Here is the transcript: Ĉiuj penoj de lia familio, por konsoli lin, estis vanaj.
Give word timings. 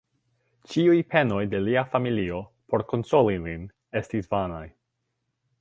Ĉiuj 0.71 1.01
penoj 1.11 1.41
de 1.51 1.59
lia 1.67 1.83
familio, 1.93 2.41
por 2.71 2.87
konsoli 2.95 3.39
lin, 3.47 3.71
estis 4.03 4.33
vanaj. 4.37 4.67